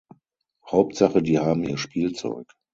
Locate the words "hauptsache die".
0.65-1.37